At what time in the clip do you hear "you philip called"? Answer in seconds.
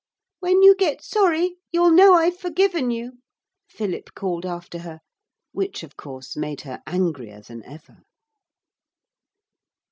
2.89-4.47